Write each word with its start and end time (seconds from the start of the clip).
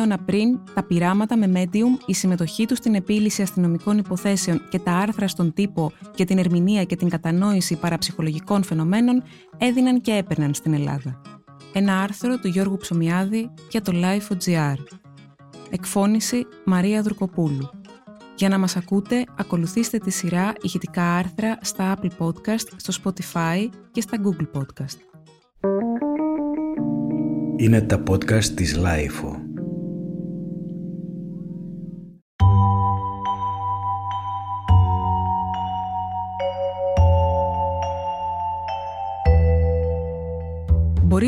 αιώνα 0.00 0.18
πριν, 0.18 0.58
τα 0.74 0.82
πειράματα 0.82 1.36
με 1.36 1.52
medium, 1.54 2.04
η 2.06 2.14
συμμετοχή 2.14 2.66
τους 2.66 2.78
στην 2.78 2.94
επίλυση 2.94 3.42
αστυνομικών 3.42 3.98
υποθέσεων 3.98 4.62
και 4.68 4.78
τα 4.78 4.92
άρθρα 4.92 5.28
στον 5.28 5.52
τύπο 5.52 5.92
για 6.14 6.24
την 6.26 6.38
ερμηνεία 6.38 6.84
και 6.84 6.96
την 6.96 7.08
κατανόηση 7.08 7.76
παραψυχολογικών 7.76 8.62
φαινομένων 8.62 9.22
έδιναν 9.58 10.00
και 10.00 10.12
έπαιρναν 10.12 10.54
στην 10.54 10.74
Ελλάδα. 10.74 11.20
Ένα 11.72 12.00
άρθρο 12.00 12.38
του 12.38 12.48
Γιώργου 12.48 12.76
Ψωμιάδη 12.76 13.50
για 13.70 13.82
το 13.82 13.92
Life.gr. 13.94 14.74
Εκφώνηση 15.70 16.46
Μαρία 16.64 17.02
Δουρκοπούλου. 17.02 17.70
Για 18.36 18.48
να 18.48 18.58
μας 18.58 18.76
ακούτε, 18.76 19.24
ακολουθήστε 19.38 19.98
τη 19.98 20.10
σειρά 20.10 20.52
ηχητικά 20.62 21.14
άρθρα 21.14 21.58
στα 21.60 21.96
Apple 21.96 22.26
Podcast, 22.26 22.66
στο 22.76 23.02
Spotify 23.02 23.68
και 23.90 24.00
στα 24.00 24.18
Google 24.24 24.58
Podcast. 24.58 24.98
Είναι 27.56 27.80
τα 27.80 28.02
podcast 28.10 28.44
της 28.44 28.78
Lifeo. 28.78 29.39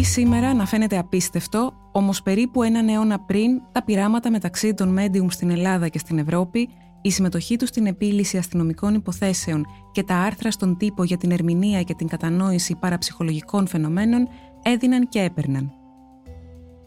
Μπορεί 0.02 0.14
σήμερα 0.14 0.54
να 0.54 0.66
φαίνεται 0.66 0.98
απίστευτο, 0.98 1.72
όμως 1.92 2.22
περίπου 2.22 2.62
έναν 2.62 2.88
αιώνα 2.88 3.20
πριν, 3.20 3.62
τα 3.72 3.82
πειράματα 3.82 4.30
μεταξύ 4.30 4.74
των 4.74 4.98
medium 4.98 5.26
στην 5.28 5.50
Ελλάδα 5.50 5.88
και 5.88 5.98
στην 5.98 6.18
Ευρώπη, 6.18 6.68
η 7.02 7.10
συμμετοχή 7.10 7.56
τους 7.56 7.68
στην 7.68 7.86
επίλυση 7.86 8.38
αστυνομικών 8.38 8.94
υποθέσεων 8.94 9.66
και 9.92 10.02
τα 10.02 10.14
άρθρα 10.14 10.50
στον 10.50 10.76
τύπο 10.76 11.04
για 11.04 11.16
την 11.16 11.30
ερμηνεία 11.30 11.82
και 11.82 11.94
την 11.94 12.08
κατανόηση 12.08 12.76
παραψυχολογικών 12.80 13.66
φαινομένων 13.66 14.28
έδιναν 14.62 15.08
και 15.08 15.20
έπαιρναν. 15.20 15.72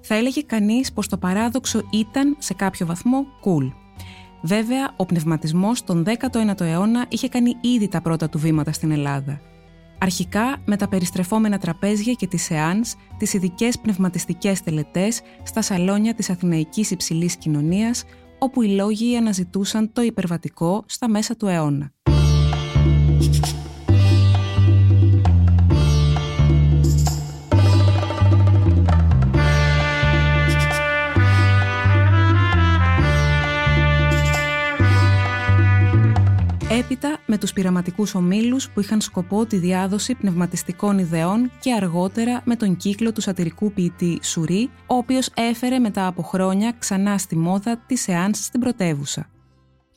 Θα 0.01 0.15
έλεγε 0.15 0.41
κανείς 0.41 0.93
πως 0.93 1.07
το 1.07 1.17
παράδοξο 1.17 1.81
ήταν, 1.91 2.35
σε 2.39 2.53
κάποιο 2.53 2.85
βαθμό, 2.85 3.25
cool. 3.43 3.71
Βέβαια, 4.41 4.93
ο 4.95 5.05
πνευματισμός 5.05 5.83
τον 5.83 6.05
19ο 6.07 6.61
αιώνα 6.61 7.05
είχε 7.09 7.29
κάνει 7.29 7.55
ήδη 7.61 7.87
τα 7.87 8.01
πρώτα 8.01 8.29
του 8.29 8.39
βήματα 8.39 8.71
στην 8.71 8.91
Ελλάδα– 8.91 9.41
Αρχικά 9.97 10.61
με 10.65 10.75
τα 10.75 10.87
περιστρεφόμενα 10.87 11.57
τραπέζια 11.57 12.13
και 12.13 12.27
τις 12.27 12.43
σεάνς, 12.43 12.93
τις 13.17 13.33
ειδικές 13.33 13.79
πνευματιστικές 13.79 14.61
τελετές 14.61 15.21
στα 15.43 15.61
σαλόνια 15.61 16.13
της 16.13 16.29
Αθηναϊκής 16.29 16.91
Υψηλής 16.91 17.35
Κοινωνίας, 17.35 18.03
όπου 18.39 18.61
οι 18.61 18.67
λόγοι 18.67 19.17
αναζητούσαν 19.17 19.93
το 19.93 20.01
υπερβατικό 20.01 20.83
στα 20.87 21.09
μέσα 21.09 21.35
του 21.35 21.47
αιώνα. 21.47 21.93
Έπειτα 36.77 37.17
με 37.25 37.37
τους 37.37 37.53
πειραματικούς 37.53 38.15
ομίλους 38.15 38.69
που 38.69 38.79
είχαν 38.79 39.01
σκοπό 39.01 39.45
τη 39.45 39.57
διάδοση 39.57 40.15
πνευματιστικών 40.15 40.97
ιδεών 40.97 41.51
και 41.59 41.73
αργότερα 41.73 42.41
με 42.45 42.55
τον 42.55 42.77
κύκλο 42.77 43.11
του 43.11 43.21
σατυρικού 43.21 43.71
ποιητή 43.71 44.19
Σουρί, 44.23 44.69
ο 44.87 44.95
οποίος 44.95 45.29
έφερε 45.35 45.79
μετά 45.79 46.07
από 46.07 46.21
χρόνια 46.21 46.75
ξανά 46.79 47.17
στη 47.17 47.37
μόδα 47.37 47.77
τη 47.77 47.95
σεάνς 47.95 48.43
στην 48.43 48.59
πρωτεύουσα. 48.59 49.29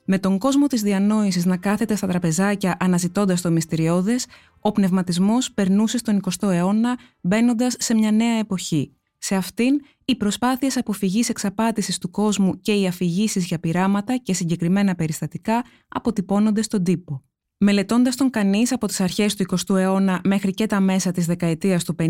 Με 0.05 0.19
τον 0.19 0.39
κόσμο 0.39 0.67
της 0.67 0.83
διανόησης 0.83 1.45
να 1.45 1.57
κάθεται 1.57 1.97
στα 1.97 2.07
τραπεζάκια 2.07 2.77
αναζητώντας 2.81 3.41
το 3.41 3.51
μυστηριώδες, 3.51 4.27
ο 4.61 4.73
πνευματισμός 4.73 5.53
περνούσε 5.53 5.99
στον 5.99 6.21
20ο 6.21 6.51
αιώνα 6.51 6.99
μπαίνοντας 7.21 7.75
σε 7.79 7.95
μια 7.95 8.11
νέα 8.11 8.39
εποχή, 8.39 8.93
σε 9.19 9.35
αυτήν, 9.35 9.81
οι 10.11 10.17
προσπάθειες 10.17 10.77
αποφυγής 10.77 11.29
εξαπάτησης 11.29 11.99
του 11.99 12.11
κόσμου 12.11 12.61
και 12.61 12.73
οι 12.73 12.87
αφηγήσεις 12.87 13.47
για 13.47 13.59
πειράματα 13.59 14.17
και 14.17 14.35
συγκεκριμένα 14.35 14.95
περιστατικά 14.95 15.65
αποτυπώνονται 15.89 16.63
στον 16.63 16.85
τύπο. 16.85 17.23
Μελετώντας 17.59 18.17
τον 18.17 18.31
κανείς 18.31 18.73
από 18.73 18.87
τις 18.87 19.01
αρχές 19.01 19.35
του 19.35 19.45
20ου 19.57 19.77
αιώνα 19.77 20.21
μέχρι 20.25 20.51
και 20.51 20.67
τα 20.67 20.81
μέσα 20.81 21.11
της 21.11 21.27
δεκαετίας 21.27 21.85
του 21.85 21.95
50, 21.99 22.05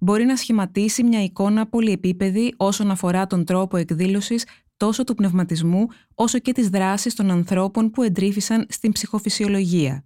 μπορεί 0.00 0.24
να 0.24 0.36
σχηματίσει 0.36 1.04
μια 1.04 1.22
εικόνα 1.22 1.66
πολυεπίπεδη 1.66 2.54
όσον 2.56 2.90
αφορά 2.90 3.26
τον 3.26 3.44
τρόπο 3.44 3.76
εκδήλωσης 3.76 4.46
τόσο 4.76 5.04
του 5.04 5.14
πνευματισμού 5.14 5.86
όσο 6.14 6.38
και 6.38 6.52
της 6.52 6.68
δράσης 6.68 7.14
των 7.14 7.30
ανθρώπων 7.30 7.90
που 7.90 8.02
εντρίφησαν 8.02 8.66
στην 8.68 8.92
ψυχοφυσιολογία 8.92 10.04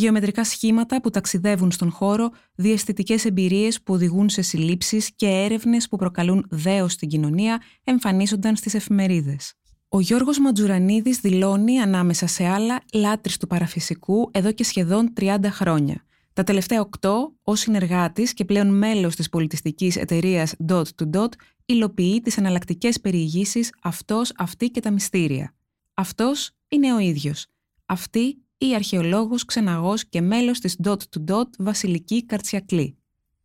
γεωμετρικά 0.00 0.44
σχήματα 0.44 1.00
που 1.00 1.10
ταξιδεύουν 1.10 1.70
στον 1.70 1.90
χώρο, 1.90 2.30
διαισθητικές 2.54 3.24
εμπειρίες 3.24 3.82
που 3.82 3.94
οδηγούν 3.94 4.28
σε 4.28 4.42
συλλήψεις 4.42 5.10
και 5.16 5.26
έρευνες 5.26 5.88
που 5.88 5.96
προκαλούν 5.96 6.46
δέος 6.50 6.92
στην 6.92 7.08
κοινωνία 7.08 7.62
εμφανίζονταν 7.84 8.56
στις 8.56 8.74
εφημερίδες. 8.74 9.54
Ο 9.88 10.00
Γιώργος 10.00 10.38
Ματζουρανίδης 10.38 11.20
δηλώνει 11.20 11.78
ανάμεσα 11.78 12.26
σε 12.26 12.46
άλλα 12.46 12.82
λάτρης 12.92 13.36
του 13.36 13.46
παραφυσικού 13.46 14.30
εδώ 14.32 14.52
και 14.52 14.64
σχεδόν 14.64 15.12
30 15.20 15.38
χρόνια. 15.44 16.04
Τα 16.32 16.42
τελευταία 16.42 16.88
8, 17.00 17.10
ως 17.42 17.60
συνεργάτης 17.60 18.34
και 18.34 18.44
πλέον 18.44 18.78
μέλος 18.78 19.16
της 19.16 19.28
πολιτιστικής 19.28 19.96
εταιρείας 19.96 20.54
Dot 20.68 20.82
to 20.82 21.10
Dot, 21.14 21.28
υλοποιεί 21.64 22.20
τις 22.20 22.36
εναλλακτικές 22.36 23.00
περιηγήσεις 23.00 23.72
«αυτός, 23.82 24.32
αυτή 24.36 24.70
και 24.70 24.80
τα 24.80 24.90
μυστήρια». 24.90 25.54
Αυτός 25.94 26.50
είναι 26.68 26.94
ο 26.94 26.98
ίδιος. 26.98 27.46
Αυτή 27.86 28.36
ή 28.60 28.74
αρχαιολόγος, 28.74 29.44
ξεναγός 29.44 30.08
και 30.08 30.20
μέλος 30.20 30.58
της 30.58 30.76
Dot 30.84 30.96
to 30.96 31.30
Dot 31.30 31.48
Βασιλική 31.58 32.26
Καρτσιακλή. 32.26 32.96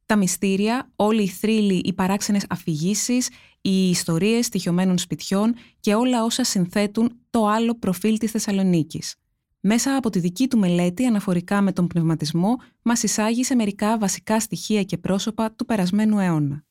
Τα 0.05 0.15
μυστήρια, 0.15 0.91
όλοι 0.95 1.21
οι 1.21 1.27
θρύλοι, 1.27 1.81
οι 1.85 1.93
παράξενες 1.93 2.45
αφηγήσεις, 2.49 3.29
οι 3.61 3.89
ιστορίες 3.89 4.45
στοιχειωμένων 4.45 4.97
σπιτιών 4.97 5.55
και 5.79 5.95
όλα 5.95 6.23
όσα 6.23 6.43
συνθέτουν 6.43 7.11
το 7.29 7.47
άλλο 7.47 7.75
προφίλ 7.79 8.17
της 8.17 8.31
Θεσσαλονίκης. 8.31 9.15
Μέσα 9.59 9.95
από 9.95 10.09
τη 10.09 10.19
δική 10.19 10.47
του 10.47 10.57
μελέτη 10.57 11.05
αναφορικά 11.05 11.61
με 11.61 11.71
τον 11.71 11.87
πνευματισμό, 11.87 12.55
μας 12.81 13.03
εισάγει 13.03 13.43
σε 13.43 13.55
μερικά 13.55 13.97
βασικά 13.97 14.39
στοιχεία 14.39 14.83
και 14.83 14.97
πρόσωπα 14.97 15.51
του 15.51 15.65
περασμένου 15.65 16.19
αιώνα. 16.19 16.65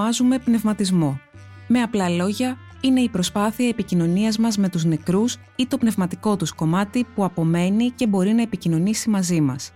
Ονομάζουμε 0.00 0.38
πνευματισμό. 0.38 1.20
Με 1.68 1.82
απλά 1.82 2.08
λόγια, 2.08 2.56
είναι 2.80 3.00
η 3.00 3.08
προσπάθεια 3.08 3.68
επικοινωνίας 3.68 4.38
μας 4.38 4.56
με 4.56 4.68
τους 4.68 4.84
νεκρούς 4.84 5.36
ή 5.56 5.66
το 5.66 5.78
πνευματικό 5.78 6.36
τους 6.36 6.52
κομμάτι 6.52 7.06
που 7.14 7.24
απομένει 7.24 7.90
και 7.90 8.06
μπορεί 8.06 8.32
να 8.32 8.42
επικοινωνήσει 8.42 9.10
μαζί 9.10 9.40
μας. 9.40 9.72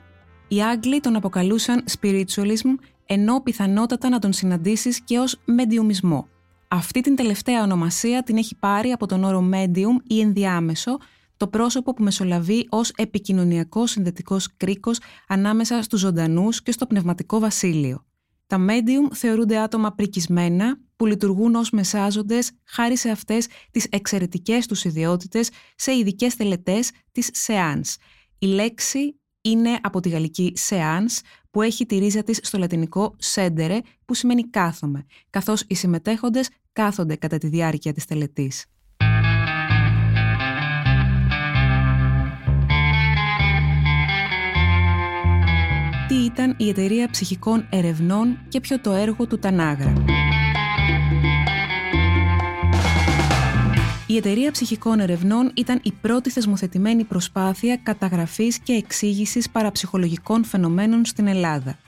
Οι 0.49 0.62
Άγγλοι 0.62 1.01
τον 1.01 1.17
αποκαλούσαν 1.17 1.85
spiritualism, 1.99 2.75
ενώ 3.07 3.41
πιθανότατα 3.41 4.09
να 4.09 4.19
τον 4.19 4.33
συναντήσεις 4.33 5.01
και 5.01 5.19
ως 5.19 5.37
mediumisμό. 5.45 6.29
Αυτή 6.69 7.01
την 7.01 7.17
τελευταία 7.17 7.62
ονομασία 7.62 8.23
την 8.23 8.37
έχει 8.37 8.56
πάρει 8.56 8.91
από 8.91 9.06
τον 9.06 9.25
όρο 9.25 9.49
medium 9.53 10.03
ή 10.06 10.21
ενδιάμεσο, 10.21 10.99
το 11.37 11.47
πρόσωπο 11.47 11.95
που 11.95 12.03
μεσολαβεί 12.03 12.67
ως 12.71 12.93
επικοινωνιακός 12.97 13.91
συνδετικός 13.91 14.56
κρίκος 14.56 15.01
ανάμεσα 15.29 15.83
στους 15.83 16.01
ζωντανούς 16.01 16.62
και 16.62 16.73
στο 16.73 16.87
πνευματικό 16.87 17.39
βασίλειο. 17.39 18.05
Τα 18.47 18.65
medium 18.69 19.15
θεωρούνται 19.15 19.59
άτομα 19.59 19.93
πρικισμένα 19.93 20.78
που 20.97 21.06
λειτουργούν 21.06 21.55
ως 21.55 21.71
μεσάζοντες 21.71 22.50
χάρη 22.65 22.97
σε 22.97 23.10
αυτές 23.10 23.47
τις 23.71 23.87
εξαιρετικές 23.91 24.66
τους 24.66 24.84
ιδιότητες 24.84 25.50
σε 25.77 25.97
ειδικές 25.97 26.37
τελετές 26.37 26.91
της 27.12 27.31
seance. 27.47 27.94
Η 28.38 28.47
λέξη 28.47 29.21
είναι 29.41 29.78
από 29.82 30.00
τη 30.00 30.09
γαλλική 30.09 30.53
seance 30.69 31.19
που 31.50 31.62
έχει 31.62 31.87
τη 31.87 31.99
ρίζα 31.99 32.22
της 32.22 32.38
στο 32.43 32.59
λατινικό 32.59 33.16
sedere 33.22 33.78
που 34.05 34.15
σημαίνει 34.15 34.50
κάθομαι, 34.50 35.05
καθώς 35.31 35.64
οι 35.67 35.75
συμμετέχοντες 35.75 36.49
κάθονται 36.73 37.17
κατά 37.17 37.38
τη 37.38 37.47
διάρκεια 37.47 37.93
της 37.93 38.05
τελετής. 38.05 38.64
Τι 46.14 46.25
ήταν 46.25 46.55
η 46.56 46.69
Εταιρεία 46.69 47.08
Ψυχικών 47.11 47.66
Ερευνών 47.70 48.38
και 48.49 48.61
ποιο 48.61 48.81
το 48.81 48.93
έργο 48.93 49.26
του 49.26 49.38
Τανάγρα. 49.38 49.93
Η 54.06 54.16
Εταιρεία 54.16 54.50
Ψυχικών 54.50 55.00
Ερευνών 55.00 55.50
ήταν 55.55 55.81
η 55.82 55.93
πρώτη 56.00 56.31
θεσμοθετημένη 56.31 57.05
προσπάθεια 57.05 57.76
καταγραφής 57.76 58.58
και 58.58 58.72
εξήγησης 58.72 59.50
παραψυχολογικών 59.50 60.44
φαινομένων 60.44 61.05
στην 61.05 61.26
Ελλάδα. 61.26 61.78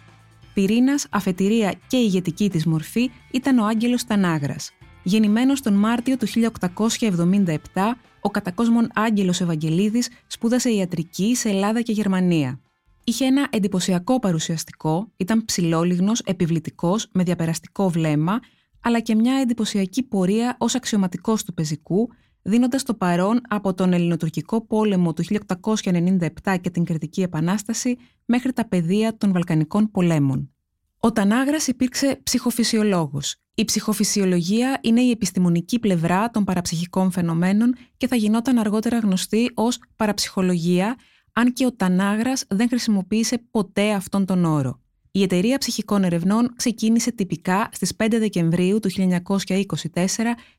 Πυρήνας, 0.54 1.06
αφετηρία 1.10 1.74
και 1.86 1.96
ηγετική 1.96 2.50
της 2.50 2.66
μορφή 2.66 3.10
ήταν 3.30 3.58
ο 3.58 3.66
Άγγελος 3.66 4.04
Τανάγρας. 4.04 4.70
Γεννημένος 5.02 5.62
τον 5.62 5.74
Μάρτιο 5.74 6.16
του 6.16 6.26
1877, 6.26 7.96
ο 8.20 8.30
κατακόσμων 8.30 8.90
Άγγελος 8.94 9.40
Ευαγγελίδης 9.40 10.08
σπούδασε 10.26 10.70
ιατρική 10.70 11.34
σε 11.34 11.48
Ελλάδα 11.48 11.80
και 11.80 11.92
Γερμανία. 11.92 12.60
Είχε 13.08 13.24
ένα 13.24 13.48
εντυπωσιακό 13.50 14.18
παρουσιαστικό, 14.18 15.12
ήταν 15.16 15.44
ψηλόλιγνος, 15.44 16.20
επιβλητικός, 16.20 17.08
με 17.12 17.22
διαπεραστικό 17.22 17.90
βλέμμα, 17.90 18.40
αλλά 18.80 19.00
και 19.00 19.14
μια 19.14 19.34
εντυπωσιακή 19.34 20.02
πορεία 20.02 20.56
ως 20.58 20.74
αξιωματικός 20.74 21.44
του 21.44 21.54
πεζικού, 21.54 22.08
δίνοντας 22.42 22.82
το 22.82 22.94
παρόν 22.94 23.40
από 23.48 23.74
τον 23.74 23.92
Ελληνοτουρκικό 23.92 24.66
πόλεμο 24.66 25.12
του 25.12 25.24
1897 25.24 26.56
και 26.60 26.70
την 26.70 26.84
Κρητική 26.84 27.22
Επανάσταση 27.22 27.96
μέχρι 28.24 28.52
τα 28.52 28.68
πεδία 28.68 29.16
των 29.16 29.32
Βαλκανικών 29.32 29.90
πολέμων. 29.90 30.50
Ο 30.98 31.12
Τανάγρας 31.12 31.66
υπήρξε 31.66 32.20
ψυχοφυσιολόγος. 32.22 33.36
Η 33.54 33.64
ψυχοφυσιολογία 33.64 34.78
είναι 34.82 35.00
η 35.00 35.10
επιστημονική 35.10 35.78
πλευρά 35.78 36.30
των 36.30 36.44
παραψυχικών 36.44 37.10
φαινομένων 37.10 37.74
και 37.96 38.06
θα 38.06 38.16
γινόταν 38.16 38.58
αργότερα 38.58 38.98
γνωστή 38.98 39.50
ως 39.54 39.78
παραψυχολογία, 39.96 40.96
αν 41.38 41.52
και 41.52 41.66
ο 41.66 41.72
Τανάγρας 41.72 42.44
δεν 42.48 42.68
χρησιμοποίησε 42.68 43.38
ποτέ 43.50 43.92
αυτόν 43.92 44.24
τον 44.26 44.44
όρο. 44.44 44.80
Η 45.10 45.22
Εταιρεία 45.22 45.58
Ψυχικών 45.58 46.04
Ερευνών 46.04 46.52
ξεκίνησε 46.56 47.12
τυπικά 47.12 47.68
στις 47.72 47.92
5 47.96 48.06
Δεκεμβρίου 48.10 48.80
του 48.80 48.90
1924 48.90 49.18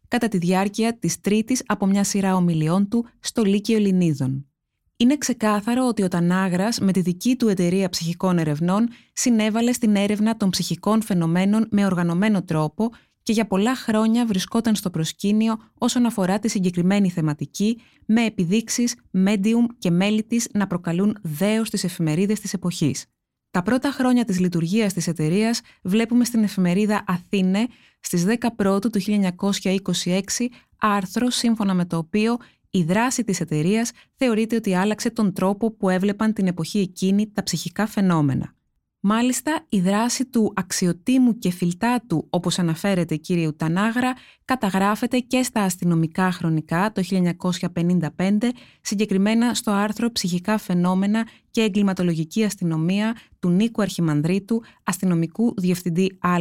κατά 0.08 0.28
τη 0.28 0.38
διάρκεια 0.38 0.98
της 0.98 1.22
τρίτης 1.22 1.64
από 1.66 1.86
μια 1.86 2.04
σειρά 2.04 2.36
ομιλιών 2.36 2.88
του 2.88 3.06
στο 3.20 3.44
Λύκειο 3.44 3.76
Ελληνίδων. 3.76 4.48
Είναι 4.98 5.18
ξεκάθαρο 5.18 5.88
ότι 5.88 6.04
ο 6.04 6.08
Τανάγρας 6.08 6.80
με 6.80 6.92
τη 6.92 7.02
δική 7.02 7.36
του 7.36 7.48
εταιρεία 7.48 7.90
ψυχικών 7.90 8.38
ερευνών 8.38 8.88
συνέβαλε 9.14 9.72
στην 9.72 9.96
έρευνα 9.96 10.38
των 10.38 10.50
ψυχικών 10.50 11.02
φαινομένων 11.02 11.68
με 11.72 11.86
οργανωμένο 11.86 12.44
τρόπο 12.44 12.90
και 13.28 13.34
για 13.34 13.48
πολλά 13.48 13.76
χρόνια 13.76 14.26
βρισκόταν 14.26 14.76
στο 14.76 14.90
προσκήνιο 14.90 15.58
όσον 15.78 16.06
αφορά 16.06 16.40
τη 16.40 16.50
συγκεκριμένη 16.50 17.10
θεματική, 17.10 17.82
με 18.06 18.26
επιδείξεις, 18.26 18.96
medium 19.14 19.66
και 19.80 19.92
μέλη 19.92 20.24
της 20.24 20.48
να 20.54 20.68
προκαλούν 20.68 21.18
δέος 21.22 21.68
στις 21.68 21.84
εφημερίδες 21.84 22.40
της 22.40 22.54
εποχής. 22.54 23.06
Τα 23.52 23.62
πρώτα 23.64 23.92
χρόνια 23.92 24.26
της 24.26 24.40
λειτουργίας 24.40 24.94
της 24.94 25.08
εταιρείας 25.08 25.62
βλέπουμε 25.82 26.26
στην 26.26 26.44
εφημερίδα 26.44 27.04
Αθήνε 27.08 27.68
στις 28.00 28.26
10 28.26 28.48
Πρώτου 28.56 28.90
του 28.90 29.00
1926 29.00 30.48
άρθρο 30.78 31.30
σύμφωνα 31.30 31.74
με 31.74 31.86
το 31.86 31.98
οποίο 31.98 32.38
η 32.70 32.84
δράση 32.84 33.24
της 33.24 33.40
εταιρείας 33.40 33.92
θεωρείται 34.16 34.56
ότι 34.56 34.76
άλλαξε 34.76 35.10
τον 35.10 35.34
τρόπο 35.34 35.72
που 35.72 35.90
έβλεπαν 35.90 36.34
την 36.34 36.48
εποχή 36.48 36.80
εκείνη 36.80 37.32
τα 37.32 37.44
ψυχικά 37.44 37.88
φαινόμενα. 37.88 38.57
Μάλιστα, 39.00 39.66
η 39.70 39.80
δράση 39.80 40.26
του 40.26 40.54
αξιοτήμου 40.56 41.38
και 41.38 41.52
φιλτάτου, 41.52 42.28
όπως 42.30 42.60
αναφέρεται 42.60 43.16
κύριε 43.16 43.52
Τανάγρα, 43.52 44.14
καταγράφεται 44.46 45.20
και 45.20 45.44
στα 45.44 45.62
αστυνομικά 45.62 46.32
χρονικά 46.32 46.92
το 46.92 47.02
1955, 48.18 48.52
συγκεκριμένα 48.82 49.54
στο 49.54 49.72
άρθρο 49.72 50.12
«Ψυχικά 50.12 50.58
φαινόμενα 50.58 51.28
και 51.52 51.62
εγκληματολογική 51.62 52.44
αστυνομία» 52.44 53.16
του 53.40 53.50
Νίκου 53.50 53.82
Αρχιμανδρίτου, 53.82 54.64
αστυνομικού 54.84 55.54
διευθυντή 55.58 56.18
Α, 56.20 56.36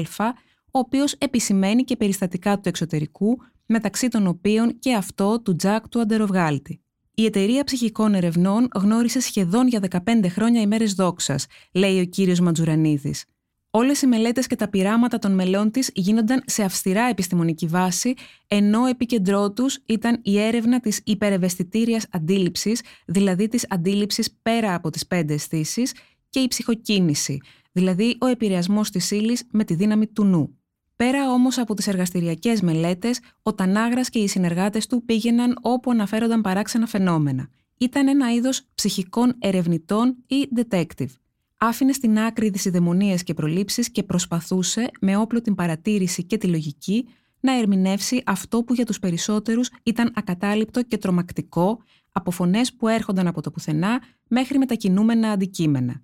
ο 0.71 0.79
οποίος 0.79 1.13
επισημαίνει 1.13 1.83
και 1.83 1.97
περιστατικά 1.97 2.61
του 2.61 2.69
εξωτερικού, 2.69 3.39
μεταξύ 3.67 4.09
των 4.09 4.27
οποίων 4.27 4.79
και 4.79 4.95
αυτό 4.95 5.41
του 5.41 5.57
Τζακ 5.57 5.89
του 5.89 6.01
Αντεροβγάλτη. 6.01 6.81
Η 7.19 7.25
εταιρεία 7.25 7.65
ψυχικών 7.65 8.15
ερευνών 8.15 8.69
γνώρισε 8.75 9.21
σχεδόν 9.21 9.69
για 9.69 9.81
15 10.07 10.29
χρόνια 10.29 10.61
ημέρες 10.61 10.95
δόξας, 10.95 11.47
λέει 11.73 12.01
ο 12.01 12.05
κύριος 12.05 12.41
Ματζουρανίδης. 12.41 13.25
Όλες 13.71 14.03
οι 14.03 14.07
μελέτες 14.07 14.47
και 14.47 14.57
τα 14.57 14.69
πειράματα 14.69 15.19
των 15.19 15.33
μελών 15.33 15.71
της 15.71 15.91
γίνονταν 15.95 16.43
σε 16.47 16.63
αυστηρά 16.63 17.09
επιστημονική 17.09 17.67
βάση, 17.67 18.15
ενώ 18.47 18.87
επίκεντρό 18.87 19.53
τους 19.53 19.79
ήταν 19.87 20.21
η 20.23 20.39
έρευνα 20.39 20.81
της 20.81 21.01
υπερευαισθητήριας 21.05 22.07
αντίληψης, 22.11 22.83
δηλαδή 23.07 23.49
της 23.49 23.67
αντίληψης 23.69 24.39
πέρα 24.43 24.75
από 24.75 24.91
τις 24.91 25.07
πέντε 25.07 25.35
αισθήσεις, 25.35 25.95
και 26.31 26.41
η 26.41 26.49
ψυχοκίνηση, 26.49 27.41
δηλαδή 27.73 28.17
ο 28.21 28.27
επηρεασμός 28.27 28.91
της 28.91 29.11
ύλης 29.11 29.47
με 29.51 29.65
τη 29.65 29.75
δύναμη 29.75 30.07
του 30.07 30.25
νου. 30.25 30.59
Πέρα 30.97 31.31
όμως 31.31 31.59
από 31.59 31.75
τις 31.75 31.87
εργαστηριακές 31.87 32.61
μελέτες, 32.61 33.21
ο 33.43 33.55
Τανάγρας 33.55 34.09
και 34.09 34.19
οι 34.19 34.29
συνεργάτες 34.29 34.87
του 34.87 35.05
πήγαιναν 35.05 35.59
όπου 35.61 35.91
αναφέρονταν 35.91 36.41
παράξενα 36.41 36.87
φαινόμενα. 36.87 37.49
Ήταν 37.79 38.09
ένα 38.09 38.33
είδος 38.33 38.63
ψυχικών 38.75 39.35
ερευνητών 39.39 40.17
ή 40.27 40.49
detective. 40.57 41.11
Άφηνε 41.57 41.93
στην 41.93 42.19
άκρη 42.19 42.51
τις 42.51 42.65
ιδαιμονίε 42.65 43.17
και 43.17 43.35
προλήψεις 43.35 43.91
και 43.91 44.03
προσπαθούσε, 44.03 44.91
με 45.01 45.17
όπλο 45.17 45.41
την 45.41 45.55
παρατήρηση 45.55 46.25
και 46.25 46.39
τη 46.39 46.47
λογική, 46.47 47.09
να 47.41 47.59
ερμηνεύσει 47.59 48.23
αυτό 48.27 48.63
που 48.63 48.75
για 48.75 48.85
τους 48.85 48.99
περισσότερους 48.99 49.71
ήταν 49.83 50.13
ακατάληπτο 50.15 50.83
και 50.83 50.99
τρομακτικό, 50.99 51.83
από 52.13 52.31
φωνές 52.31 52.75
που 52.75 52.89
έρχονταν 52.89 53.27
από 53.27 53.41
το 53.41 53.51
πουθενά 53.51 54.03
μέχρι 54.29 54.59
μετακινούμενα 54.59 55.31
αντικείμενα. 55.31 56.03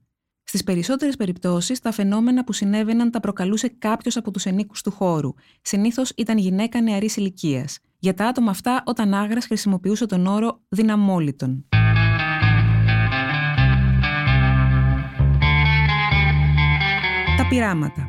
Στις 0.52 0.64
περισσότερες 0.64 1.16
περιπτώσεις, 1.16 1.80
τα 1.80 1.92
φαινόμενα 1.92 2.44
που 2.44 2.52
συνέβαιναν 2.52 3.10
τα 3.10 3.20
προκαλούσε 3.20 3.72
κάποιος 3.78 4.16
από 4.16 4.30
τους 4.30 4.44
ενίκους 4.44 4.82
του 4.82 4.90
χώρου. 4.90 5.34
Συνήθως 5.62 6.12
ήταν 6.16 6.38
γυναίκα 6.38 6.80
νεαρής 6.80 7.16
ηλικίας. 7.16 7.78
Για 7.98 8.14
τα 8.14 8.26
άτομα 8.26 8.50
αυτά, 8.50 8.82
ο 8.86 8.92
Τανάγρα 8.92 9.40
χρησιμοποιούσε 9.40 10.06
τον 10.06 10.26
όρο 10.26 10.60
δυναμόλητον. 10.68 11.64
Τα 17.36 17.46
πειράματα. 17.48 18.08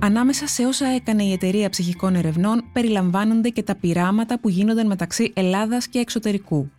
Ανάμεσα 0.00 0.46
σε 0.46 0.64
όσα 0.64 0.86
έκανε 0.86 1.22
η 1.22 1.32
Εταιρεία 1.32 1.68
Ψυχικών 1.68 2.14
Ερευνών 2.14 2.64
περιλαμβάνονται 2.72 3.48
και 3.48 3.62
τα 3.62 3.74
πειράματα 3.74 4.40
που 4.40 4.48
γίνονταν 4.48 4.86
μεταξύ 4.86 5.32
Ελλάδας 5.34 5.88
και 5.88 5.98
εξωτερικού. 5.98 6.70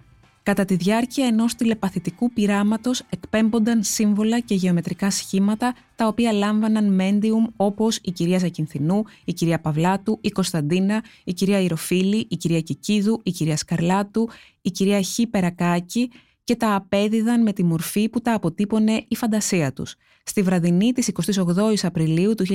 Κατά 0.43 0.65
τη 0.65 0.75
διάρκεια 0.75 1.25
ενός 1.25 1.55
τηλεπαθητικού 1.55 2.33
πειράματος 2.33 3.03
εκπέμπονταν 3.09 3.83
σύμβολα 3.83 4.39
και 4.39 4.55
γεωμετρικά 4.55 5.11
σχήματα 5.11 5.75
τα 5.95 6.07
οποία 6.07 6.31
λάμβαναν 6.31 6.93
μέντιουμ 6.93 7.45
όπως 7.55 7.97
η 7.97 8.11
κυρία 8.11 8.37
Ζακυνθινού, 8.37 9.03
η 9.25 9.33
κυρία 9.33 9.59
Παυλάτου, 9.59 10.17
η 10.21 10.29
Κωνσταντίνα, 10.29 11.03
η 11.23 11.33
κυρία 11.33 11.59
Ιροφίλη, 11.59 12.27
η 12.29 12.35
κυρία 12.35 12.61
Κικίδου, 12.61 13.21
η 13.23 13.31
κυρία 13.31 13.57
Σκαρλάτου, 13.57 14.29
η 14.61 14.71
κυρία 14.71 15.03
Χ. 15.03 15.19
Περακάκη 15.31 16.11
και 16.43 16.55
τα 16.55 16.75
απέδιδαν 16.75 17.41
με 17.41 17.53
τη 17.53 17.63
μορφή 17.63 18.09
που 18.09 18.21
τα 18.21 18.33
αποτύπωνε 18.33 19.05
η 19.07 19.15
φαντασία 19.15 19.73
τους. 19.73 19.95
Στη 20.25 20.41
βραδινή 20.41 20.91
της 20.91 21.11
28 21.25 21.73
Απριλίου 21.81 22.35
του 22.35 22.45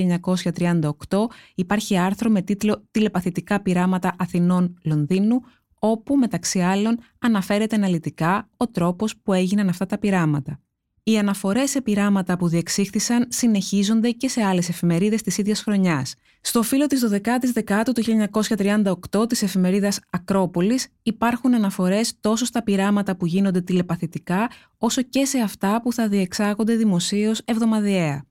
1938 1.09 1.27
υπάρχει 1.55 1.99
άρθρο 1.99 2.31
με 2.31 2.43
τίτλο 2.43 2.83
«Τηλεπαθητικά 2.91 3.61
πειράματα 3.61 4.15
Αθηνών 4.19 4.79
Λονδίνου» 4.83 5.41
όπου 5.79 6.17
μεταξύ 6.17 6.61
άλλων 6.61 6.99
αναφέρεται 7.19 7.77
αναλυτικά 7.77 8.49
ο 8.57 8.69
τρόπος 8.69 9.17
που 9.17 9.33
έγιναν 9.33 9.69
αυτά 9.69 9.87
τα 9.87 9.99
πειράματα. 9.99 10.61
Οι 11.03 11.19
αναφορές 11.19 11.71
σε 11.71 11.81
πειράματα 11.81 12.37
που 12.37 12.49
διεξήχθησαν 12.49 13.27
συνεχίζονται 13.29 14.11
και 14.11 14.29
σε 14.29 14.43
άλλες 14.43 14.69
εφημερίδες 14.69 15.23
της 15.23 15.39
ίδιας 15.39 15.63
χρονιάς. 15.63 16.15
Στο 16.41 16.63
φύλλο 16.63 16.87
της 16.87 17.05
12η 17.13 17.51
Δεκάτου 17.53 17.93
του 17.93 18.03
1938 18.03 19.29
της 19.29 19.43
εφημερίδας 19.43 20.01
Ακρόπολης 20.11 20.89
υπάρχουν 21.03 21.55
αναφορές 21.55 22.15
τόσο 22.21 22.45
στα 22.45 22.63
πειράματα 22.63 23.17
που 23.17 23.27
γίνονται 23.27 23.61
τηλεπαθητικά, 23.61 24.51
όσο 24.79 25.03
και 25.03 25.25
σε 25.25 25.39
αυτά 25.39 25.83
που 25.83 25.93
θα 25.93 26.09
διεξάγονται 26.09 26.77
δημοσίως 26.77 27.41
εβδομαδιαία 27.45 28.27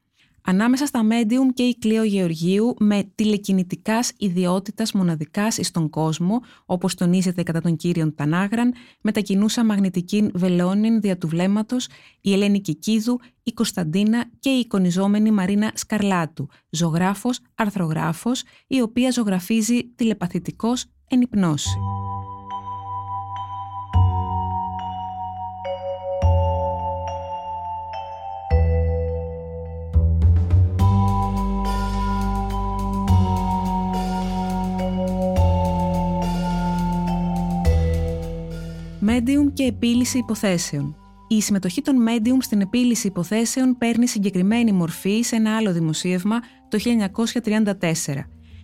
ανάμεσα 0.49 0.85
στα 0.85 1.01
medium 1.09 1.53
και 1.53 1.63
η 1.63 1.77
Κλείο 1.77 2.03
Γεωργίου 2.03 2.75
με 2.79 3.11
τηλεκινητικάς 3.15 4.11
ιδιότητας 4.17 4.91
μοναδικάς 4.91 5.57
εις 5.57 5.71
τον 5.71 5.89
κόσμο, 5.89 6.41
όπως 6.65 6.95
τονίζεται 6.95 7.43
κατά 7.43 7.61
τον 7.61 7.75
κύριον 7.75 8.15
Τανάγραν, 8.15 8.73
μετακινούσα 9.01 9.65
μαγνητική 9.65 10.29
βελόνιν 10.33 11.01
δια 11.01 11.17
του 11.17 11.27
βλέμματος, 11.27 11.87
η 12.21 12.33
Ελένη 12.33 12.61
Κικίδου, 12.61 13.19
η 13.43 13.51
Κωνσταντίνα 13.51 14.25
και 14.39 14.49
η 14.49 14.59
εικονιζόμενη 14.59 15.31
Μαρίνα 15.31 15.71
Σκαρλάτου, 15.75 16.47
ζωγράφος, 16.69 17.39
αρθρογράφος, 17.55 18.43
η 18.67 18.81
οποία 18.81 19.11
ζωγραφίζει 19.11 19.83
τηλεπαθητικός 19.95 20.85
εν 21.07 21.21
υπνώση. 21.21 21.96
Και 39.57 39.63
επίλυση 39.63 40.17
υποθέσεων. 40.17 40.95
Η 41.27 41.41
συμμετοχή 41.41 41.81
των 41.81 41.95
Medium 42.07 42.37
στην 42.39 42.61
επίλυση 42.61 43.07
υποθέσεων 43.07 43.77
παίρνει 43.77 44.07
συγκεκριμένη 44.07 44.71
μορφή 44.71 45.21
σε 45.21 45.35
ένα 45.35 45.55
άλλο 45.55 45.73
δημοσίευμα 45.73 46.39
το 46.69 46.77
1934. 47.63 47.73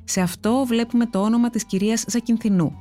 Σε 0.04 0.22
αυτό 0.22 0.66
βλέπουμε 0.68 1.06
το 1.06 1.22
όνομα 1.22 1.50
της 1.50 1.66
κυρίας 1.66 2.04
Ζακυνθινού. 2.08 2.74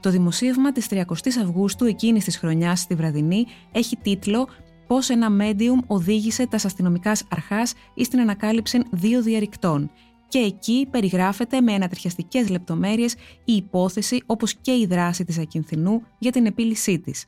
Το 0.00 0.10
δημοσίευμα 0.10 0.72
της 0.72 0.86
30 0.90 1.02
Αυγούστου 1.42 1.84
εκείνης 1.84 2.24
της 2.24 2.36
χρονιάς 2.36 2.80
στη 2.80 2.94
Βραδινή 2.94 3.46
έχει 3.72 3.96
τίτλο 3.96 4.48
«Πώς 4.86 5.08
ένα 5.08 5.28
Medium 5.40 5.84
οδήγησε 5.86 6.46
τα 6.46 6.56
αστυνομικά 6.64 7.12
αρχάς 7.28 7.74
ή 7.94 8.04
στην 8.04 8.20
ανακάλυψη 8.20 8.82
δύο 8.90 9.22
διαρρηκτών» 9.22 9.90
και 10.28 10.38
εκεί 10.38 10.86
περιγράφεται 10.90 11.60
με 11.60 11.72
ανατριχιαστικές 11.74 12.48
λεπτομέρειες 12.48 13.14
η 13.44 13.52
υπόθεση 13.52 14.22
όπως 14.26 14.54
και 14.54 14.72
η 14.72 14.86
δράση 14.86 15.24
της 15.24 15.38
Ακινθινού 15.38 16.02
για 16.18 16.32
την 16.32 16.46
επίλυσή 16.46 16.98
της. 16.98 17.26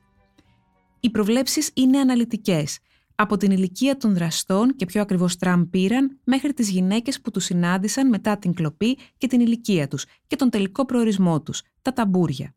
Οι 1.06 1.10
προβλέψεις 1.10 1.70
είναι 1.74 1.98
αναλυτικές. 1.98 2.78
από 3.14 3.36
την 3.36 3.50
ηλικία 3.50 3.96
των 3.96 4.14
δραστών 4.14 4.76
και 4.76 4.86
πιο 4.86 5.00
ακριβώς 5.00 5.36
τραμ 5.36 5.62
πήραν 5.70 6.20
μέχρι 6.24 6.52
τις 6.52 6.70
γυναίκες 6.70 7.20
που 7.20 7.30
τους 7.30 7.44
συνάντησαν 7.44 8.08
μετά 8.08 8.38
την 8.38 8.54
κλοπή 8.54 8.98
και 9.18 9.26
την 9.26 9.40
ηλικία 9.40 9.88
τους 9.88 10.04
και 10.26 10.36
τον 10.36 10.50
τελικό 10.50 10.84
προορισμό 10.84 11.42
τους, 11.42 11.62
τα 11.82 11.92
ταμπούρια. 11.92 12.54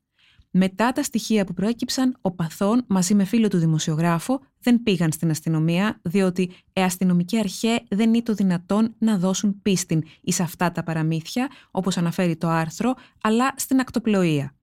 Μετά 0.51 0.91
τα 0.91 1.03
στοιχεία 1.03 1.45
που 1.45 1.53
προέκυψαν, 1.53 2.17
ο 2.21 2.31
Παθών 2.31 2.83
μαζί 2.87 3.15
με 3.15 3.23
φίλο 3.23 3.47
του 3.47 3.57
δημοσιογράφο 3.57 4.41
δεν 4.59 4.83
πήγαν 4.83 5.11
στην 5.11 5.29
αστυνομία, 5.29 5.99
διότι 6.03 6.41
οι 6.73 6.81
αστυνομικοί 6.81 7.39
αρχέ 7.39 7.83
δεν 7.89 8.13
είναι 8.13 8.23
το 8.23 8.33
δυνατόν 8.33 8.95
να 8.97 9.17
δώσουν 9.17 9.61
πίστην 9.61 10.03
εις 10.21 10.39
αυτά 10.39 10.71
τα 10.71 10.83
παραμύθια, 10.83 11.47
όπως 11.71 11.97
αναφέρει 11.97 12.37
το 12.37 12.47
άρθρο, 12.47 12.93
αλλά 13.21 13.53
στην 13.55 13.79
ακτοπλοεία. 13.79 14.55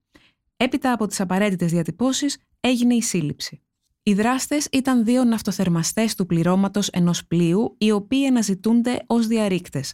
Έπειτα 0.57 0.91
από 0.91 1.07
τις 1.07 1.19
απαραίτητες 1.19 1.71
διατυπώσεις 1.71 2.37
έγινε 2.59 2.93
η 2.93 3.01
σύλληψη. 3.01 3.61
Οι 4.07 4.13
δράστες 4.13 4.67
ήταν 4.71 5.03
δύο 5.03 5.23
ναυτοθερμαστές 5.23 6.15
του 6.15 6.25
πληρώματος 6.25 6.87
ενός 6.87 7.25
πλοίου, 7.25 7.75
οι 7.77 7.91
οποίοι 7.91 8.27
αναζητούνται 8.27 9.03
ως 9.07 9.27
διαρρήκτες. 9.27 9.93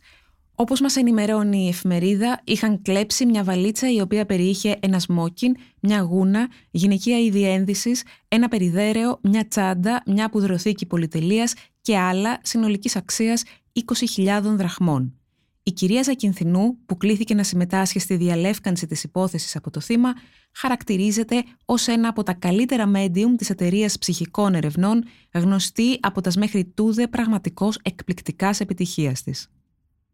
Όπως 0.55 0.81
μας 0.81 0.95
ενημερώνει 0.95 1.65
η 1.65 1.67
εφημερίδα, 1.67 2.41
είχαν 2.43 2.81
κλέψει 2.81 3.25
μια 3.25 3.43
βαλίτσα 3.43 3.91
η 3.91 4.01
οποία 4.01 4.25
περιείχε 4.25 4.77
ένα 4.79 4.99
σμόκιν, 4.99 5.55
μια 5.79 6.01
γούνα, 6.01 6.47
γυναικεία 6.71 7.19
είδη 7.19 7.43
ένδυσης, 7.43 8.03
ένα 8.27 8.47
περιδέρεο, 8.47 9.19
μια 9.21 9.47
τσάντα, 9.47 10.03
μια 10.05 10.29
πουδροθήκη 10.29 10.85
πολυτελείας 10.85 11.53
και 11.81 11.97
άλλα 11.97 12.39
συνολικής 12.43 12.95
αξίας 12.95 13.43
20.000 13.73 14.41
δραχμών. 14.43 15.17
Η 15.65 15.71
κυρία 15.71 16.03
Ζακυνθινού, 16.03 16.77
που 16.85 16.97
κλήθηκε 16.97 17.33
να 17.33 17.43
συμμετάσχει 17.43 17.99
στη 17.99 18.15
διαλεύκανση 18.15 18.87
της 18.87 19.03
υπόθεσης 19.03 19.55
από 19.55 19.69
το 19.69 19.79
θύμα, 19.79 20.13
χαρακτηρίζεται 20.51 21.43
ως 21.65 21.87
ένα 21.87 22.07
από 22.07 22.23
τα 22.23 22.33
καλύτερα 22.33 22.91
medium 22.95 23.35
της 23.37 23.49
εταιρείας 23.49 23.97
ψυχικών 23.97 24.55
ερευνών, 24.55 25.03
γνωστή 25.33 25.97
από 26.01 26.21
τας 26.21 26.35
μέχρι 26.35 26.65
τούδε 26.65 27.07
πραγματικός 27.07 27.79
εκπληκτικάς 27.81 28.59
επιτυχίας 28.59 29.23
της. 29.23 29.47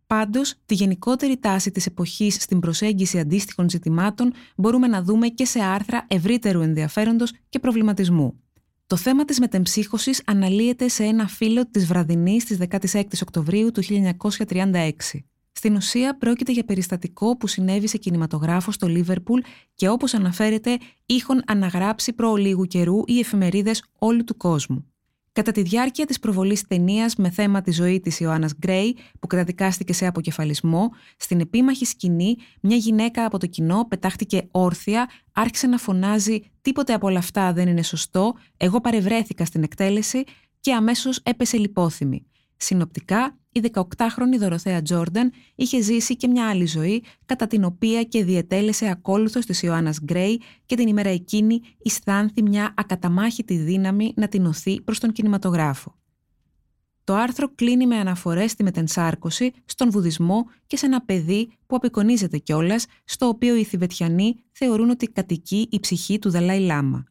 Πάντως, 0.08 0.54
τη 0.66 0.74
γενικότερη 0.74 1.38
τάση 1.38 1.72
της 1.72 1.86
εποχής 1.86 2.34
στην 2.34 2.60
προσέγγιση 2.60 3.20
αντίστοιχων 3.20 3.70
ζητημάτων 3.70 4.34
μπορούμε 4.56 4.88
να 4.88 5.04
δούμε 5.04 5.28
και 5.28 5.46
σε 5.46 5.60
άρθρα 5.64 6.06
ευρύτερου 6.08 6.62
ενδιαφέροντος 6.62 7.34
και 7.50 7.60
προβληματισμού. 7.60 8.40
Το 8.88 8.96
θέμα 8.96 9.26
της 9.26 9.40
μετεμψύχωσης 9.40 10.22
αναλύεται 10.26 10.88
σε 10.88 11.04
ένα 11.04 11.28
φύλλο 11.28 11.70
της 11.70 11.86
βραδινής 11.86 12.46
της 12.46 12.58
16 12.70 13.22
Οκτωβρίου 13.22 13.72
του 13.72 13.84
1936. 13.84 14.92
Στην 15.60 15.76
ουσία 15.76 16.18
πρόκειται 16.18 16.52
για 16.52 16.64
περιστατικό 16.64 17.38
που 17.38 17.48
συνέβη 17.48 17.88
σε 17.88 17.98
κινηματογράφο 17.98 18.72
στο 18.72 18.88
Λίβερπουλ 18.88 19.40
και 19.74 19.90
όπως 19.90 20.14
αναφέρεται 20.14 20.78
είχαν 21.06 21.44
αναγράψει 21.48 22.14
προ 22.14 22.36
λίγου 22.36 22.66
καιρού 22.66 23.02
οι 23.06 23.20
εφημερίδες 23.20 23.84
όλου 24.00 24.24
του 24.24 24.38
κόσμου. 24.38 24.86
Κατά 25.32 25.52
τη 25.52 25.62
διάρκεια 25.62 26.06
της 26.06 26.20
προβολής 26.20 26.68
ταινίας 26.68 27.16
με 27.16 27.30
θέμα 27.30 27.62
τη 27.62 27.72
ζωή 27.72 28.00
της 28.00 28.20
Ιωάννας 28.20 28.54
Γκρέι, 28.58 28.98
που 29.20 29.28
καταδικάστηκε 29.28 29.94
σε 29.94 30.06
αποκεφαλισμό, 30.06 30.90
στην 31.18 31.40
επίμαχη 31.40 31.86
σκηνή 31.86 32.36
μια 32.62 32.78
γυναίκα 32.78 33.26
από 33.26 33.38
το 33.38 33.46
κοινό 33.46 33.86
πετάχτηκε 33.90 34.48
όρθια, 34.52 35.10
άρχισε 35.34 35.68
να 35.68 35.78
φωνάζει 35.78 36.42
Τίποτε 36.62 36.94
από 36.94 37.08
όλα 37.08 37.20
αυτά 37.20 37.54
δεν 37.54 37.68
είναι 37.68 37.84
σωστό, 37.84 38.34
εγώ 38.58 38.82
παρευρέθηκα 38.82 39.46
στην 39.46 39.64
εκτέλεση 39.64 40.24
και 40.60 40.74
αμέσως 40.74 41.20
έπεσε 41.24 41.58
λιπόθυμη. 41.58 42.29
Συνοπτικά, 42.62 43.38
η 43.52 43.62
18χρονη 43.74 44.38
Δωροθέα 44.40 44.82
Τζόρνταν 44.82 45.32
είχε 45.56 45.82
ζήσει 45.82 46.16
και 46.16 46.28
μια 46.28 46.50
άλλη 46.50 46.66
ζωή, 46.66 47.04
κατά 47.26 47.48
την 47.48 47.64
οποία 47.64 48.04
και 48.04 48.24
διετέλεσε 48.24 48.90
ακόλουθος 48.90 49.46
της 49.46 49.62
Ιωάννας 49.62 50.00
Γκρέι 50.04 50.42
και 50.66 50.76
την 50.76 50.88
ημέρα 50.88 51.10
εκείνη 51.10 51.62
αισθάνθη 51.84 52.42
μια 52.42 52.74
ακαταμάχητη 52.78 53.58
δύναμη 53.58 54.14
να 54.16 54.28
την 54.28 54.46
οθεί 54.46 54.82
προς 54.82 55.00
τον 55.00 55.12
κινηματογράφο. 55.12 55.94
Το 57.04 57.16
άρθρο 57.16 57.52
κλείνει 57.56 57.88
με 57.88 57.96
αναφορές 57.96 58.52
στη 58.52 58.64
μετενσάρκωση, 58.64 59.52
στον 59.66 59.92
βουδισμό 59.92 60.46
και 60.68 60.78
σε 60.78 60.86
ένα 60.86 61.02
παιδί 61.02 61.52
που 61.68 61.76
απεικονίζεται 61.76 62.38
κιόλας, 62.38 62.86
στο 63.04 63.28
οποίο 63.28 63.56
οι 63.56 63.64
Θηβετιανοί 63.64 64.36
θεωρούν 64.52 64.90
ότι 64.90 65.08
κατοικεί 65.08 65.68
η 65.72 65.80
ψυχή 65.80 66.20
του 66.20 66.30
Δαλάη 66.30 66.60
Λάμα. 66.60 67.09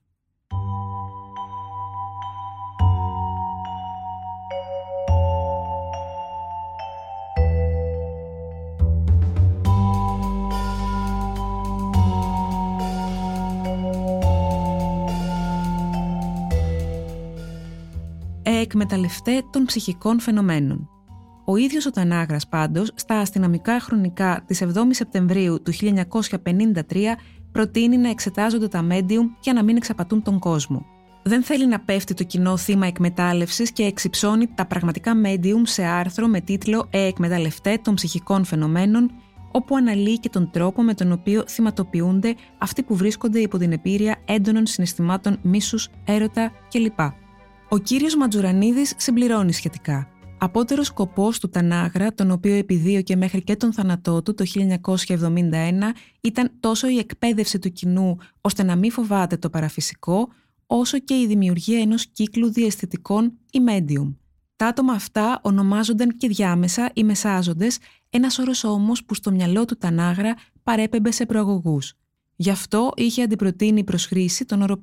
Εκμεταλλευτέ 18.68 19.42
των 19.50 19.64
ψυχικών 19.64 20.20
φαινομένων. 20.20 20.88
Ο 21.44 21.56
ίδιος 21.56 21.86
ο 21.86 21.90
Τανάγρας 21.90 22.48
πάντως, 22.48 22.92
στα 22.94 23.18
αστυνομικά 23.18 23.80
χρονικά 23.80 24.44
της 24.46 24.62
7 24.62 24.66
Σεπτεμβρίου 24.90 25.62
του 25.62 25.72
1953, 25.72 27.16
προτείνει 27.52 27.96
να 27.96 28.08
εξετάζονται 28.08 28.68
τα 28.68 28.86
medium 28.90 29.24
για 29.40 29.52
να 29.52 29.62
μην 29.64 29.76
εξαπατούν 29.76 30.22
τον 30.22 30.38
κόσμο. 30.38 30.86
Δεν 31.22 31.42
θέλει 31.42 31.66
να 31.66 31.80
πέφτει 31.80 32.14
το 32.14 32.24
κοινό 32.24 32.56
θύμα 32.56 32.86
εκμετάλλευσης 32.86 33.72
και 33.72 33.82
εξυψώνει 33.82 34.46
τα 34.54 34.66
πραγματικά 34.66 35.12
medium 35.24 35.62
σε 35.62 35.84
άρθρο 35.84 36.26
με 36.26 36.40
τίτλο 36.40 36.86
«Ε 36.90 37.06
εκμεταλλευτέ 37.06 37.78
των 37.82 37.94
ψυχικών 37.94 38.44
φαινομένων», 38.44 39.10
όπου 39.52 39.76
αναλύει 39.76 40.18
και 40.18 40.28
τον 40.28 40.50
τρόπο 40.50 40.82
με 40.82 40.94
τον 40.94 41.12
οποίο 41.12 41.44
θυματοποιούνται 41.48 42.34
αυτοί 42.58 42.82
που 42.82 42.96
βρίσκονται 42.96 43.38
υπό 43.38 43.58
την 43.58 43.72
επίρρεια 43.72 44.16
έντονων 44.24 44.66
συναισθημάτων 44.66 45.38
μίσους, 45.42 45.88
έρωτα 46.04 46.52
κλπ. 46.68 47.00
Ο 47.70 47.78
κύριος 47.78 48.16
Ματζουρανίδης 48.16 48.94
συμπληρώνει 48.96 49.52
σχετικά. 49.52 50.08
Απότερο 50.38 50.82
σκοπός 50.82 51.38
του 51.38 51.48
Τανάγρα, 51.48 52.14
τον 52.14 52.30
οποίο 52.30 52.54
επιδίωκε 52.54 53.16
μέχρι 53.16 53.42
και 53.42 53.56
τον 53.56 53.72
θάνατό 53.72 54.22
του 54.22 54.34
το 54.34 54.44
1971, 54.44 55.94
ήταν 56.20 56.50
τόσο 56.60 56.88
η 56.88 56.98
εκπαίδευση 56.98 57.58
του 57.58 57.72
κοινού 57.72 58.16
ώστε 58.40 58.62
να 58.62 58.76
μην 58.76 58.90
φοβάται 58.92 59.36
το 59.36 59.50
παραφυσικό, 59.50 60.28
όσο 60.66 60.98
και 60.98 61.14
η 61.14 61.26
δημιουργία 61.26 61.80
ενός 61.80 62.06
κύκλου 62.06 62.52
διαισθητικών 62.52 63.38
ή 63.50 63.58
medium. 63.68 64.14
Τα 64.56 64.66
άτομα 64.66 64.92
αυτά 64.92 65.40
ονομάζονταν 65.42 66.16
και 66.16 66.28
διάμεσα 66.28 66.90
ή 66.94 67.04
μεσάζοντες, 67.04 67.78
ένας 68.10 68.38
όρος 68.38 68.64
όμως 68.64 69.04
που 69.04 69.14
στο 69.14 69.30
μυαλό 69.30 69.64
του 69.64 69.76
Τανάγρα 69.76 70.34
παρέπεμπε 70.62 71.10
σε 71.10 71.26
προαγωγούς. 71.26 71.94
Γι' 72.36 72.50
αυτό 72.50 72.92
είχε 72.96 73.22
αντιπροτείνει 73.22 73.84
προς 73.84 74.06
χρήση 74.06 74.44
τον 74.44 74.62
όρο 74.62 74.82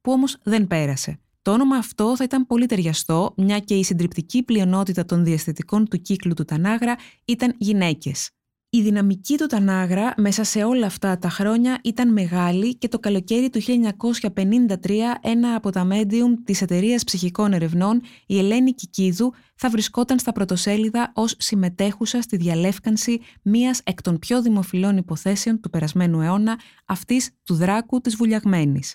που 0.00 0.12
όμως 0.12 0.36
δεν 0.42 0.66
πέρασε. 0.66 1.20
Το 1.46 1.52
όνομα 1.52 1.76
αυτό 1.76 2.16
θα 2.16 2.24
ήταν 2.24 2.46
πολύ 2.46 2.66
ταιριαστό, 2.66 3.34
μια 3.36 3.58
και 3.58 3.74
η 3.74 3.84
συντριπτική 3.84 4.42
πλειονότητα 4.42 5.04
των 5.04 5.24
διαστητικών 5.24 5.88
του 5.88 6.00
κύκλου 6.00 6.34
του 6.34 6.44
Τανάγρα 6.44 6.96
ήταν 7.24 7.54
γυναίκες. 7.58 8.30
Η 8.70 8.80
δυναμική 8.82 9.36
του 9.36 9.46
Τανάγρα 9.46 10.14
μέσα 10.16 10.44
σε 10.44 10.64
όλα 10.64 10.86
αυτά 10.86 11.18
τα 11.18 11.28
χρόνια 11.28 11.78
ήταν 11.84 12.12
μεγάλη 12.12 12.76
και 12.76 12.88
το 12.88 12.98
καλοκαίρι 12.98 13.50
του 13.50 13.60
1953 13.60 14.90
ένα 15.20 15.54
από 15.54 15.70
τα 15.70 15.88
medium 15.90 16.34
της 16.44 16.62
εταιρείας 16.62 17.04
ψυχικών 17.04 17.52
ερευνών, 17.52 18.00
η 18.26 18.38
Ελένη 18.38 18.72
Κικίδου, 18.72 19.32
θα 19.56 19.70
βρισκόταν 19.70 20.18
στα 20.18 20.32
πρωτοσέλιδα 20.32 21.12
ως 21.14 21.34
συμμετέχουσα 21.38 22.22
στη 22.22 22.36
διαλεύκανση 22.36 23.20
μίας 23.42 23.80
εκ 23.84 24.02
των 24.02 24.18
πιο 24.18 24.42
δημοφιλών 24.42 24.96
υποθέσεων 24.96 25.60
του 25.60 25.70
περασμένου 25.70 26.20
αιώνα, 26.20 26.58
αυτής 26.86 27.30
του 27.44 27.54
δράκου 27.54 28.00
της 28.00 28.16
Βουλιαγμένης. 28.16 28.94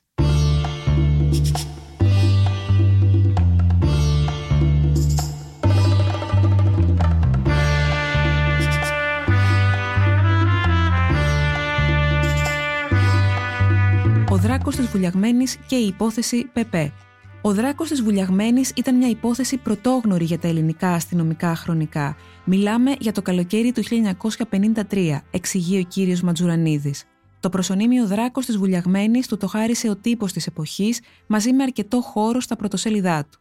Δράκος 14.72 14.90
της 14.90 15.00
Βουλιαγμένης 15.00 15.58
και 15.68 15.76
η 15.76 15.88
υπόθεση 15.88 16.50
ΠΕΠΕ. 16.54 16.94
Ο 17.42 17.54
Δράκος 17.54 17.90
της 17.90 18.02
Βουλιαγμένης 18.02 18.72
ήταν 18.76 18.98
μια 18.98 19.10
υπόθεση 19.10 19.58
πρωτόγνωρη 19.58 20.24
για 20.24 20.40
τα 20.40 20.48
ελληνικά 20.48 20.94
αστυνομικά 20.94 21.56
χρονικά. 21.56 22.16
Μιλάμε 22.46 22.96
για 23.00 23.12
το 23.12 23.22
καλοκαίρι 23.22 23.72
του 23.72 23.84
1953, 23.84 25.22
εξηγεί 25.32 25.80
ο 25.80 25.84
κύριος 25.84 26.22
Ματζουρανίδης. 26.22 27.04
Το 27.40 27.50
προσωνύμιο 27.50 28.08
Δράκος 28.08 28.46
της 28.46 28.58
Βουλιαγμένης 28.58 29.28
του 29.28 29.38
το 29.38 29.48
χάρισε 29.48 29.90
ο 29.90 29.96
τύπος 29.96 30.34
της 30.34 30.48
εποχής 30.48 31.02
μαζί 31.28 31.54
με 31.54 31.64
αρκετό 31.64 32.02
χώρο 32.02 32.40
στα 32.40 32.56
πρωτοσέλιδά 32.56 33.26
του. 33.32 33.40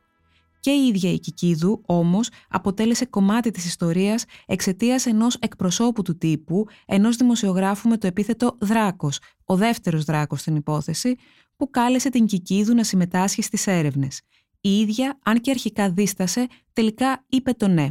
Και 0.60 0.70
η 0.70 0.86
ίδια 0.86 1.12
η 1.12 1.18
Κικίδου, 1.18 1.82
όμως, 1.86 2.28
αποτέλεσε 2.48 3.04
κομμάτι 3.04 3.50
της 3.50 3.64
ιστορίας 3.64 4.24
εξαιτίας 4.46 5.06
ενός 5.06 5.36
εκπροσώπου 5.40 6.02
του 6.02 6.18
τύπου, 6.18 6.66
ενός 6.86 7.16
δημοσιογράφου 7.16 7.88
με 7.88 7.96
το 7.96 8.06
επίθετο 8.06 8.56
Δράκος, 8.60 9.18
ο 9.44 9.56
δεύτερος 9.56 10.04
Δράκος 10.04 10.40
στην 10.40 10.56
υπόθεση, 10.56 11.16
που 11.56 11.70
κάλεσε 11.70 12.08
την 12.10 12.26
Κικίδου 12.26 12.74
να 12.74 12.84
συμμετάσχει 12.84 13.42
στις 13.42 13.66
έρευνες. 13.66 14.20
Η 14.60 14.78
ίδια, 14.78 15.18
αν 15.22 15.40
και 15.40 15.50
αρχικά 15.50 15.90
δίστασε, 15.90 16.46
τελικά 16.72 17.24
είπε 17.28 17.52
το 17.52 17.68
ναι. 17.68 17.88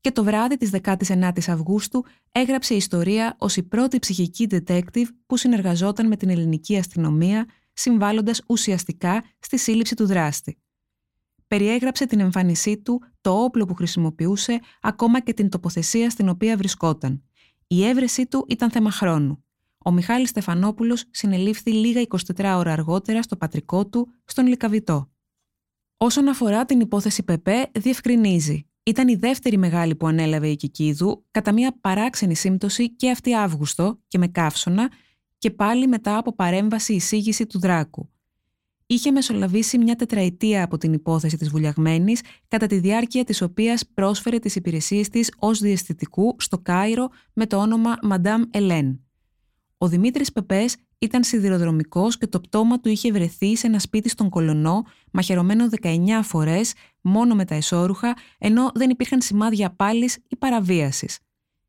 Και 0.00 0.10
το 0.10 0.24
βράδυ 0.24 0.56
της 0.56 0.70
19ης 0.82 1.48
Αυγούστου 1.48 2.04
έγραψε 2.32 2.74
ιστορία 2.74 3.36
ως 3.38 3.56
η 3.56 3.62
πρώτη 3.62 3.98
ψυχική 3.98 4.46
detective 4.50 5.06
που 5.26 5.36
συνεργαζόταν 5.36 6.06
με 6.06 6.16
την 6.16 6.30
ελληνική 6.30 6.78
αστυνομία, 6.78 7.46
συμβάλλοντας 7.72 8.42
ουσιαστικά 8.46 9.24
στη 9.38 9.58
σύλληψη 9.58 9.94
του 9.94 10.06
δράστη. 10.06 10.61
Περιέγραψε 11.52 12.06
την 12.06 12.20
εμφάνισή 12.20 12.78
του, 12.78 13.02
το 13.20 13.30
όπλο 13.30 13.64
που 13.64 13.74
χρησιμοποιούσε, 13.74 14.60
ακόμα 14.80 15.20
και 15.20 15.32
την 15.32 15.48
τοποθεσία 15.48 16.10
στην 16.10 16.28
οποία 16.28 16.56
βρισκόταν. 16.56 17.22
Η 17.66 17.86
έβρεσή 17.86 18.26
του 18.26 18.44
ήταν 18.48 18.70
θέμα 18.70 18.90
χρόνου. 18.90 19.44
Ο 19.84 19.90
Μιχάλης 19.90 20.28
Στεφανόπουλος 20.28 21.04
συνελήφθη 21.10 21.72
λίγα 21.72 22.02
24 22.36 22.54
ώρα 22.56 22.72
αργότερα 22.72 23.22
στο 23.22 23.36
πατρικό 23.36 23.86
του, 23.86 24.08
στον 24.24 24.46
Λικαβητό. 24.46 25.10
Όσον 25.96 26.28
αφορά 26.28 26.64
την 26.64 26.80
υπόθεση 26.80 27.22
ΠΕΠΕ, 27.22 27.70
διευκρινίζει. 27.78 28.66
Ήταν 28.82 29.08
η 29.08 29.14
δεύτερη 29.14 29.56
μεγάλη 29.56 29.94
που 29.94 30.06
ανέλαβε 30.06 30.48
η 30.48 30.56
Κικίδου, 30.56 31.24
κατά 31.30 31.52
μια 31.52 31.78
παράξενη 31.80 32.34
σύμπτωση 32.34 32.94
και 32.96 33.10
αυτή 33.10 33.34
Αύγουστο 33.34 34.00
και 34.08 34.18
με 34.18 34.28
καύσωνα 34.28 34.90
και 35.38 35.50
πάλι 35.50 35.86
μετά 35.86 36.16
από 36.16 36.34
παρέμβαση 36.34 36.94
εισήγηση 36.94 37.46
του 37.46 37.58
Δράκου. 37.58 38.11
Είχε 38.92 39.10
μεσολαβήσει 39.10 39.78
μια 39.78 39.96
τετραετία 39.96 40.64
από 40.64 40.78
την 40.78 40.92
υπόθεση 40.92 41.36
της 41.36 41.48
βουλιαγμένης, 41.48 42.20
κατά 42.48 42.66
τη 42.66 42.78
διάρκεια 42.78 43.24
της 43.24 43.42
οποίας 43.42 43.86
πρόσφερε 43.94 44.38
τις 44.38 44.56
υπηρεσίες 44.56 45.08
της 45.08 45.32
ως 45.38 45.58
διαισθητικού 45.58 46.36
στο 46.38 46.58
Κάιρο 46.58 47.08
με 47.32 47.46
το 47.46 47.56
όνομα 47.56 47.94
Madame 48.10 48.42
Ελέν. 48.50 49.00
Ο 49.78 49.88
Δημήτρης 49.88 50.32
Πεπές 50.32 50.76
ήταν 50.98 51.24
σιδηροδρομικός 51.24 52.18
και 52.18 52.26
το 52.26 52.40
πτώμα 52.40 52.80
του 52.80 52.88
είχε 52.88 53.12
βρεθεί 53.12 53.56
σε 53.56 53.66
ένα 53.66 53.78
σπίτι 53.78 54.08
στον 54.08 54.28
Κολονό, 54.28 54.82
μαχαιρωμένο 55.12 55.68
19 55.82 55.96
φορές, 56.22 56.72
μόνο 57.00 57.34
με 57.34 57.44
τα 57.44 57.54
εσώρουχα, 57.54 58.16
ενώ 58.38 58.70
δεν 58.74 58.90
υπήρχαν 58.90 59.20
σημάδια 59.20 59.70
πάλης 59.70 60.18
ή 60.28 60.36
παραβίασης. 60.36 61.18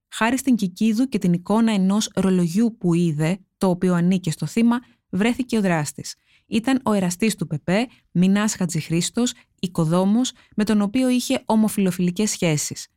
Χάρη 0.10 0.38
στην 0.38 0.56
Κικίδου 0.56 1.08
και 1.08 1.18
την 1.18 1.34
εικόνα 1.34 1.72
ενός 1.72 2.10
ρολογιού 2.16 2.76
που 2.80 2.94
είδε, 2.94 3.40
το 3.58 3.70
οποίο 3.70 3.94
ανήκε 3.94 4.32
στο 4.32 4.46
θύμα, 4.46 4.80
βρέθηκε 5.10 5.58
ο 5.58 5.62
δράστης. 5.62 6.16
Ήταν 6.54 6.80
ο 6.84 6.94
εραστής 6.94 7.36
του 7.36 7.48
Πεπέ, 7.48 7.88
Μινάς 8.12 8.56
Χατζηχρήστος, 8.56 9.34
οικοδόμος, 9.60 10.32
με 10.56 10.64
τον 10.64 10.82
οποίο 10.82 11.10
είχε 11.10 11.42
ομοφιλοφιλικές 11.46 12.30
σχέσεις. 12.30 12.88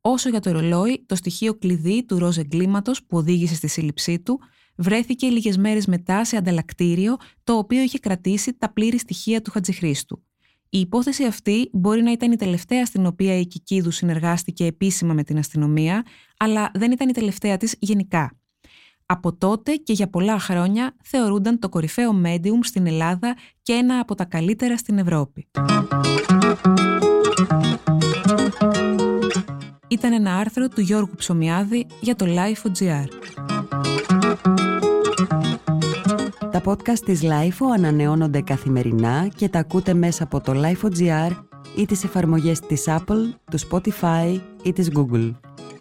Όσο 0.00 0.28
για 0.28 0.40
το 0.40 0.50
ρολόι, 0.50 1.04
το 1.06 1.14
στοιχείο 1.14 1.54
κλειδί 1.54 2.04
του 2.04 2.18
ροζ 2.18 2.38
εγκλήματος 2.38 3.04
που 3.04 3.16
οδήγησε 3.16 3.54
στη 3.54 3.66
σύλληψή 3.66 4.20
του, 4.20 4.40
βρέθηκε 4.76 5.26
λίγες 5.28 5.56
μέρες 5.56 5.86
μετά 5.86 6.24
σε 6.24 6.36
ανταλλακτήριο, 6.36 7.16
το 7.44 7.52
οποίο 7.52 7.82
είχε 7.82 7.98
κρατήσει 7.98 8.54
τα 8.54 8.72
πλήρη 8.72 8.98
στοιχεία 8.98 9.42
του 9.42 9.50
Χατζηχρήστου. 9.50 10.22
Η 10.68 10.80
υπόθεση 10.80 11.24
αυτή 11.24 11.70
μπορεί 11.72 12.02
να 12.02 12.12
ήταν 12.12 12.32
η 12.32 12.36
τελευταία 12.36 12.86
στην 12.86 13.06
οποία 13.06 13.38
η 13.38 13.46
Κικίδου 13.46 13.90
συνεργάστηκε 13.90 14.64
επίσημα 14.64 15.14
με 15.14 15.22
την 15.22 15.38
αστυνομία, 15.38 16.06
αλλά 16.36 16.70
δεν 16.74 16.92
ήταν 16.92 17.08
η 17.08 17.12
τελευταία 17.12 17.56
της 17.56 17.76
γενικά. 17.78 18.38
Από 19.10 19.32
τότε 19.36 19.74
και 19.74 19.92
για 19.92 20.08
πολλά 20.08 20.38
χρόνια 20.38 20.94
θεωρούνταν 21.02 21.58
το 21.58 21.68
κορυφαίο 21.68 22.20
medium 22.24 22.58
στην 22.60 22.86
Ελλάδα 22.86 23.36
και 23.62 23.72
ένα 23.72 23.98
από 23.98 24.14
τα 24.14 24.24
καλύτερα 24.24 24.76
στην 24.76 24.98
Ευρώπη. 24.98 25.48
Ήταν 29.88 30.12
ένα 30.12 30.36
άρθρο 30.36 30.68
του 30.68 30.80
Γιώργου 30.80 31.14
Ψωμιάδη 31.16 31.86
για 32.00 32.16
το 32.16 32.26
Life.gr. 32.28 33.08
Τα 36.50 36.62
podcast 36.64 36.98
της 37.04 37.20
LIFO 37.22 37.66
ανανεώνονται 37.74 38.40
καθημερινά 38.40 39.28
και 39.36 39.48
τα 39.48 39.58
ακούτε 39.58 39.94
μέσα 39.94 40.24
από 40.24 40.40
το 40.40 40.52
Life.gr 40.54 41.30
ή 41.76 41.86
τις 41.86 42.04
εφαρμογές 42.04 42.60
της 42.60 42.84
Apple, 42.86 43.32
του 43.50 43.58
Spotify 43.70 44.40
ή 44.62 44.72
της 44.72 44.90
Google. 44.94 45.32